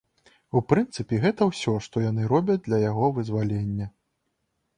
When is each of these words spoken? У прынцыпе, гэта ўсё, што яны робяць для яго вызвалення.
У 0.59 0.61
прынцыпе, 0.71 1.19
гэта 1.25 1.41
ўсё, 1.49 1.73
што 1.89 1.95
яны 2.09 2.21
робяць 2.33 2.59
для 2.69 2.79
яго 2.89 3.05
вызвалення. 3.19 3.91